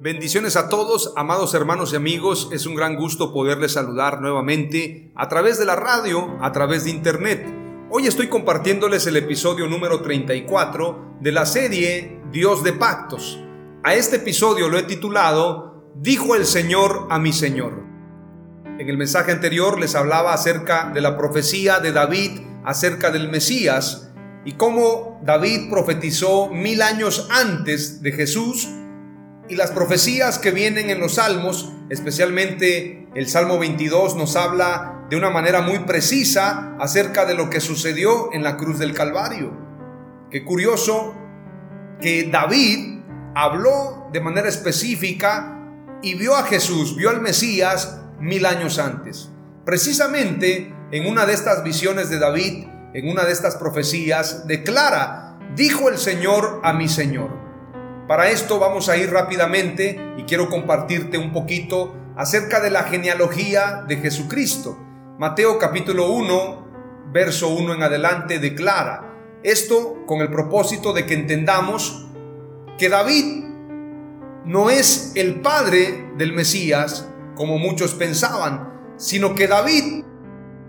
[0.00, 2.50] Bendiciones a todos, amados hermanos y amigos.
[2.52, 6.90] Es un gran gusto poderles saludar nuevamente a través de la radio, a través de
[6.90, 7.44] internet.
[7.90, 13.40] Hoy estoy compartiéndoles el episodio número 34 de la serie Dios de Pactos.
[13.82, 17.82] A este episodio lo he titulado Dijo el Señor a mi Señor.
[18.78, 24.12] En el mensaje anterior les hablaba acerca de la profecía de David acerca del Mesías
[24.44, 28.68] y cómo David profetizó mil años antes de Jesús
[29.48, 35.16] y las profecías que vienen en los salmos, especialmente el Salmo 22, nos habla de
[35.16, 39.52] una manera muy precisa acerca de lo que sucedió en la cruz del Calvario.
[40.30, 41.14] Qué curioso
[42.00, 43.00] que David
[43.34, 45.58] habló de manera específica
[46.02, 49.30] y vio a Jesús, vio al Mesías mil años antes.
[49.64, 55.88] Precisamente en una de estas visiones de David, en una de estas profecías, declara, dijo
[55.88, 57.37] el Señor a mi Señor.
[58.08, 63.84] Para esto vamos a ir rápidamente y quiero compartirte un poquito acerca de la genealogía
[63.86, 64.78] de Jesucristo.
[65.18, 72.08] Mateo capítulo 1, verso 1 en adelante declara esto con el propósito de que entendamos
[72.78, 73.44] que David
[74.46, 80.02] no es el padre del Mesías, como muchos pensaban, sino que David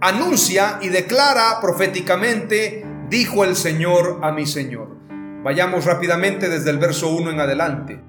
[0.00, 4.99] anuncia y declara proféticamente, dijo el Señor a mi Señor.
[5.42, 8.04] Vayamos rápidamente desde el verso 1 en adelante.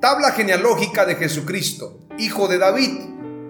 [0.00, 3.00] Tabla genealógica de Jesucristo, hijo de David,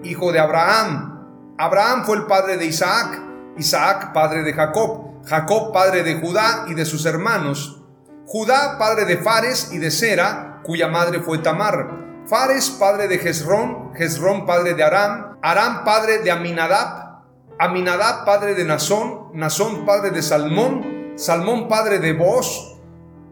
[0.03, 1.53] hijo de Abraham.
[1.57, 3.21] Abraham fue el padre de Isaac,
[3.57, 7.83] Isaac padre de Jacob, Jacob padre de Judá y de sus hermanos,
[8.25, 13.93] Judá padre de Fares y de Sera, cuya madre fue Tamar, Fares padre de Jezrón,
[13.93, 17.21] Jezrón padre de Aram, Aram padre de Aminadab,
[17.59, 22.80] Aminadab padre de Nazón, Nazón padre de Salmón, Salmón padre de Boz,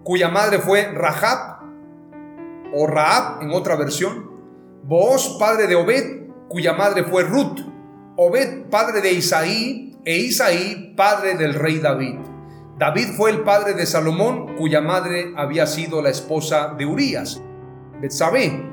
[0.09, 1.59] cuya madre fue Rahab
[2.73, 4.27] o Raab en otra versión.
[4.81, 7.59] Booz, padre de Obed, cuya madre fue Ruth.
[8.17, 12.15] Obed, padre de Isaí, e Isaí, padre del rey David.
[12.79, 17.39] David fue el padre de Salomón, cuya madre había sido la esposa de Urías,
[18.01, 18.67] Betsabé.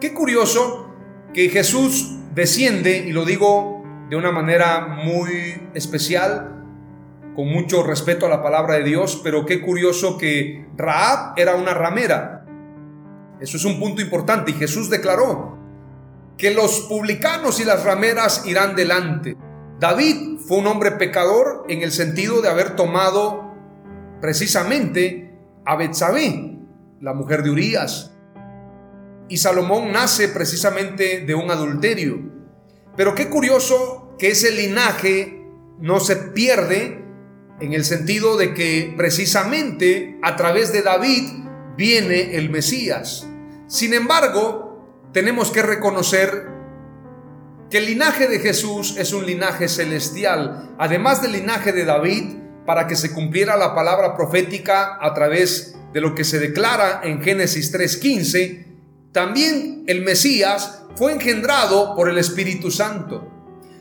[0.00, 0.90] Qué curioso
[1.34, 6.59] que Jesús desciende, y lo digo de una manera muy especial,
[7.34, 11.74] con mucho respeto a la palabra de Dios, pero qué curioso que Raab era una
[11.74, 12.44] ramera.
[13.40, 15.58] Eso es un punto importante y Jesús declaró
[16.36, 19.36] que los publicanos y las rameras irán delante.
[19.78, 23.54] David fue un hombre pecador en el sentido de haber tomado
[24.20, 26.58] precisamente a Betsabé,
[27.00, 28.12] la mujer de Urías.
[29.28, 32.18] Y Salomón nace precisamente de un adulterio.
[32.96, 35.46] Pero qué curioso que ese linaje
[35.78, 36.99] no se pierde
[37.60, 41.22] en el sentido de que precisamente a través de David
[41.76, 43.26] viene el Mesías.
[43.66, 46.48] Sin embargo, tenemos que reconocer
[47.70, 52.36] que el linaje de Jesús es un linaje celestial, además del linaje de David,
[52.66, 57.22] para que se cumpliera la palabra profética a través de lo que se declara en
[57.22, 58.66] Génesis 3:15,
[59.12, 63.28] también el Mesías fue engendrado por el Espíritu Santo.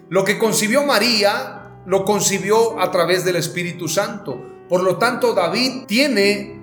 [0.10, 4.40] Lo que concibió María lo concibió a través del Espíritu Santo.
[4.68, 6.60] Por lo tanto, David tiene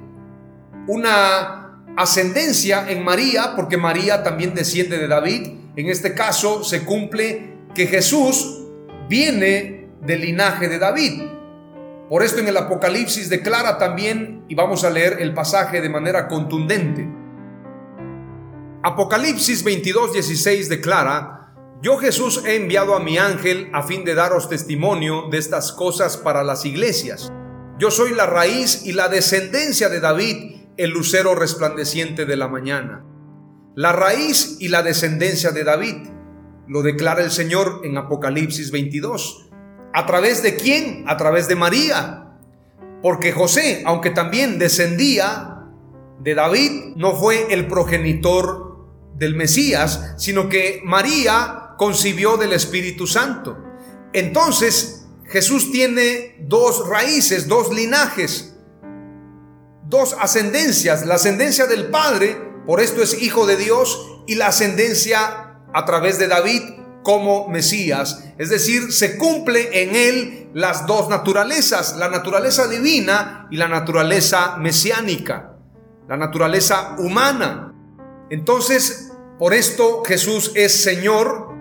[0.87, 5.49] una ascendencia en María, porque María también desciende de David.
[5.77, 8.63] En este caso se cumple que Jesús
[9.09, 11.23] viene del linaje de David.
[12.09, 16.29] Por esto en el Apocalipsis declara también, y vamos a leer el pasaje de manera
[16.29, 17.09] contundente,
[18.87, 21.36] Apocalipsis 22:16 declara,
[21.83, 26.17] Yo Jesús he enviado a mi ángel a fin de daros testimonio de estas cosas
[26.17, 27.31] para las iglesias.
[27.79, 33.05] Yo soy la raíz y la descendencia de David, el lucero resplandeciente de la mañana.
[33.75, 35.97] La raíz y la descendencia de David,
[36.67, 39.51] lo declara el Señor en Apocalipsis 22.
[39.93, 41.05] ¿A través de quién?
[41.07, 42.39] A través de María.
[43.03, 45.63] Porque José, aunque también descendía
[46.21, 53.57] de David, no fue el progenitor del Mesías, sino que María concibió del Espíritu Santo.
[54.13, 58.55] Entonces, Jesús tiene dos raíces, dos linajes,
[59.85, 61.05] dos ascendencias.
[61.07, 66.19] La ascendencia del Padre, por esto es hijo de Dios, y la ascendencia a través
[66.19, 66.63] de David
[67.03, 68.25] como Mesías.
[68.39, 74.57] Es decir, se cumple en él las dos naturalezas, la naturaleza divina y la naturaleza
[74.57, 75.57] mesiánica,
[76.09, 77.73] la naturaleza humana.
[78.31, 81.55] Entonces, por esto Jesús es Señor.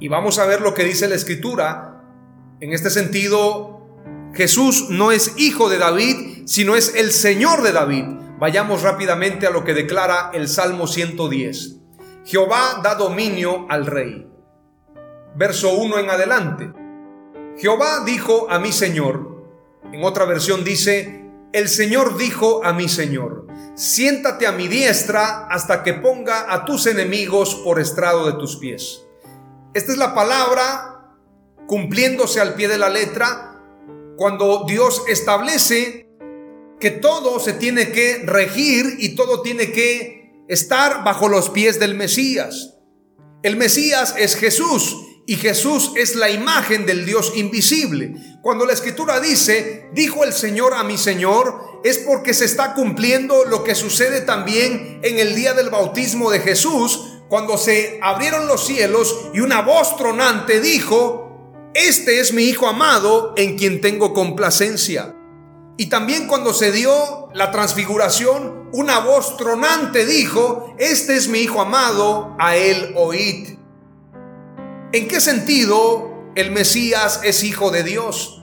[0.00, 1.88] Y vamos a ver lo que dice la Escritura
[2.60, 3.86] en este sentido,
[4.34, 8.04] Jesús no es hijo de David, sino es el Señor de David.
[8.40, 11.76] Vayamos rápidamente a lo que declara el Salmo 110.
[12.24, 14.28] Jehová da dominio al rey.
[15.36, 16.72] Verso 1 en adelante.
[17.58, 19.44] Jehová dijo a mi Señor.
[19.92, 23.46] En otra versión dice, el Señor dijo a mi Señor,
[23.76, 29.07] siéntate a mi diestra hasta que ponga a tus enemigos por estrado de tus pies.
[29.74, 31.16] Esta es la palabra
[31.66, 33.62] cumpliéndose al pie de la letra
[34.16, 36.08] cuando Dios establece
[36.80, 41.94] que todo se tiene que regir y todo tiene que estar bajo los pies del
[41.94, 42.74] Mesías.
[43.42, 48.14] El Mesías es Jesús y Jesús es la imagen del Dios invisible.
[48.40, 53.44] Cuando la escritura dice, dijo el Señor a mi Señor, es porque se está cumpliendo
[53.44, 58.64] lo que sucede también en el día del bautismo de Jesús, cuando se abrieron los
[58.64, 61.28] cielos y una voz tronante dijo,
[61.74, 65.14] este es mi Hijo amado en quien tengo complacencia.
[65.76, 71.60] Y también cuando se dio la transfiguración, una voz tronante dijo, Este es mi Hijo
[71.60, 73.58] amado, a él oíd.
[74.92, 78.42] ¿En qué sentido el Mesías es hijo de Dios?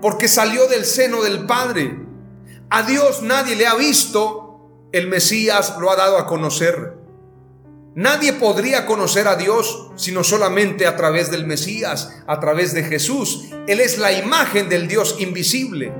[0.00, 1.96] Porque salió del seno del Padre.
[2.70, 7.01] A Dios nadie le ha visto, el Mesías lo ha dado a conocer.
[7.94, 13.50] Nadie podría conocer a Dios sino solamente a través del Mesías, a través de Jesús.
[13.66, 15.92] Él es la imagen del Dios invisible.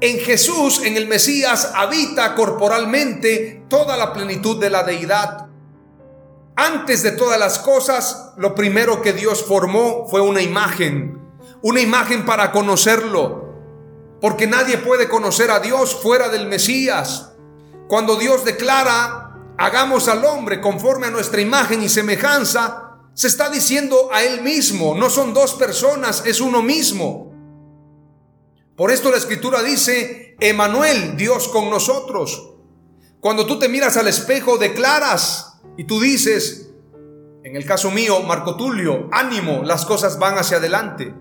[0.00, 5.48] En Jesús, en el Mesías, habita corporalmente toda la plenitud de la deidad.
[6.56, 11.20] Antes de todas las cosas, lo primero que Dios formó fue una imagen,
[11.62, 13.54] una imagen para conocerlo,
[14.20, 17.32] porque nadie puede conocer a Dios fuera del Mesías.
[17.86, 19.21] Cuando Dios declara
[19.58, 24.94] hagamos al hombre conforme a nuestra imagen y semejanza, se está diciendo a él mismo,
[24.94, 27.32] no son dos personas, es uno mismo.
[28.76, 32.54] Por esto la escritura dice, Emanuel, Dios con nosotros.
[33.20, 36.70] Cuando tú te miras al espejo, declaras y tú dices,
[37.44, 41.14] en el caso mío, Marco Tulio, ánimo, las cosas van hacia adelante.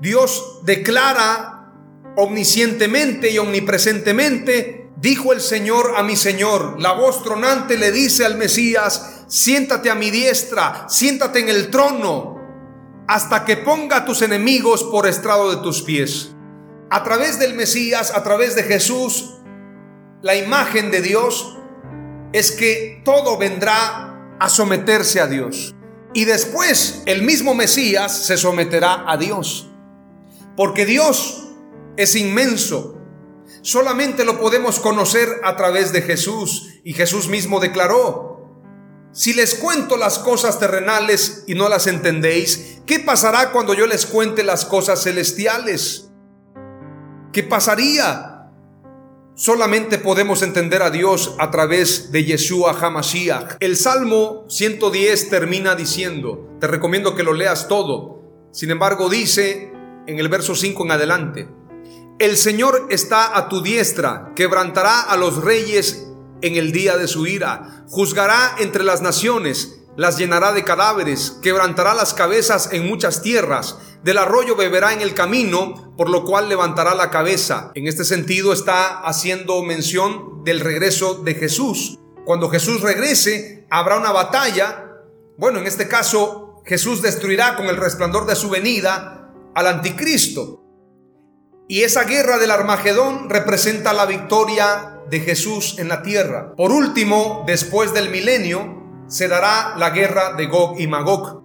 [0.00, 1.72] Dios declara
[2.16, 8.38] omniscientemente y omnipresentemente Dijo el Señor a mi Señor, la voz tronante le dice al
[8.38, 12.40] Mesías, siéntate a mi diestra, siéntate en el trono,
[13.06, 16.30] hasta que ponga a tus enemigos por estrado de tus pies.
[16.88, 19.34] A través del Mesías, a través de Jesús,
[20.22, 21.54] la imagen de Dios
[22.32, 25.74] es que todo vendrá a someterse a Dios.
[26.14, 29.68] Y después el mismo Mesías se someterá a Dios.
[30.56, 31.44] Porque Dios
[31.98, 32.93] es inmenso,
[33.64, 36.68] solamente lo podemos conocer a través de Jesús.
[36.84, 38.34] Y Jesús mismo declaró,
[39.10, 44.06] si les cuento las cosas terrenales y no las entendéis, ¿qué pasará cuando yo les
[44.06, 46.10] cuente las cosas celestiales?
[47.32, 48.50] ¿Qué pasaría?
[49.34, 53.56] Solamente podemos entender a Dios a través de Yeshua Hamashiach.
[53.60, 58.22] El Salmo 110 termina diciendo, te recomiendo que lo leas todo.
[58.52, 59.72] Sin embargo, dice
[60.06, 61.48] en el verso 5 en adelante,
[62.18, 66.06] el Señor está a tu diestra, quebrantará a los reyes
[66.42, 71.94] en el día de su ira, juzgará entre las naciones, las llenará de cadáveres, quebrantará
[71.94, 76.94] las cabezas en muchas tierras, del arroyo beberá en el camino, por lo cual levantará
[76.94, 77.72] la cabeza.
[77.74, 81.98] En este sentido está haciendo mención del regreso de Jesús.
[82.24, 84.90] Cuando Jesús regrese, habrá una batalla.
[85.36, 90.63] Bueno, en este caso, Jesús destruirá con el resplandor de su venida al anticristo.
[91.66, 96.54] Y esa guerra del Armagedón representa la victoria de Jesús en la tierra.
[96.56, 101.42] Por último, después del milenio, se dará la guerra de Gog y Magog.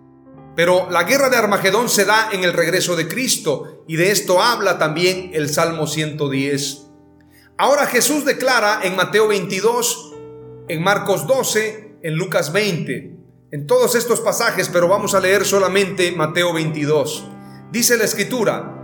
[0.57, 4.41] Pero la guerra de Armagedón se da en el regreso de Cristo y de esto
[4.41, 6.87] habla también el Salmo 110.
[7.57, 10.15] Ahora Jesús declara en Mateo 22,
[10.67, 13.15] en Marcos 12, en Lucas 20,
[13.51, 17.25] en todos estos pasajes, pero vamos a leer solamente Mateo 22.
[17.71, 18.78] Dice la escritura,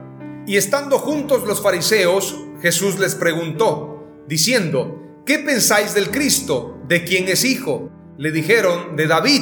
[0.48, 6.78] y estando juntos los fariseos, Jesús les preguntó, diciendo, ¿qué pensáis del Cristo?
[6.88, 7.90] ¿De quién es hijo?
[8.18, 9.42] Le dijeron, de David.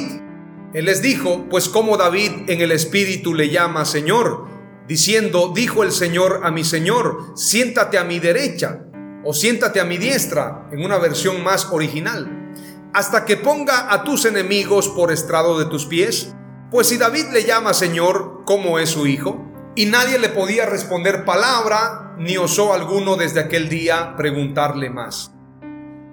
[0.72, 4.46] Él les dijo, pues como David en el Espíritu le llama Señor,
[4.88, 8.84] diciendo, dijo el Señor a mi Señor, siéntate a mi derecha
[9.24, 12.52] o siéntate a mi diestra, en una versión más original,
[12.92, 16.34] hasta que ponga a tus enemigos por estrado de tus pies.
[16.70, 19.53] Pues si David le llama Señor, ¿cómo es su hijo?
[19.76, 25.32] Y nadie le podía responder palabra, ni osó alguno desde aquel día preguntarle más.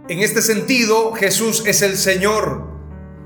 [0.10, 2.68] En este sentido, Jesús es el Señor.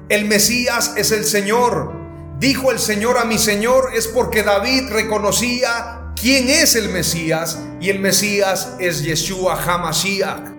[0.10, 1.94] El Mesías es el Señor.
[2.38, 7.90] Dijo el Señor a mi Señor es porque David reconocía quién es el Mesías y
[7.90, 10.54] el Mesías es Yeshua HaMashiach.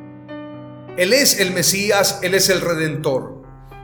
[0.97, 3.36] Él es el Mesías, Él es el Redentor.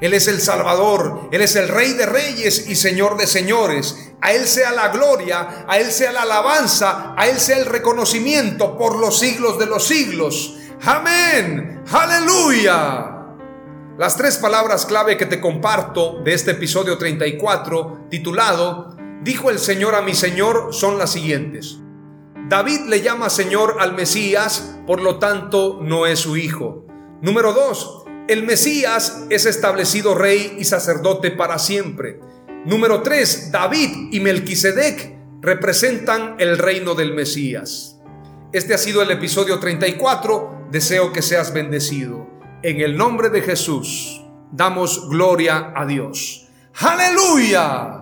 [0.03, 4.11] Él es el Salvador, Él es el Rey de Reyes y Señor de Señores.
[4.21, 8.77] A Él sea la gloria, a Él sea la alabanza, a Él sea el reconocimiento
[8.77, 10.57] por los siglos de los siglos.
[10.83, 11.85] Amén.
[11.93, 13.13] Aleluya.
[13.97, 19.95] Las tres palabras clave que te comparto de este episodio 34, titulado Dijo el Señor
[19.95, 21.79] a mi Señor, son las siguientes.
[22.49, 26.87] David le llama Señor al Mesías, por lo tanto no es su hijo.
[27.21, 32.21] Número dos, el Mesías es establecido rey y sacerdote para siempre.
[32.65, 37.99] Número tres, David y Melquisedec representan el reino del Mesías.
[38.53, 42.31] Este ha sido el episodio 34 deseo que seas bendecido.
[42.63, 46.49] En el nombre de Jesús, damos gloria a Dios.
[46.79, 48.02] Aleluya.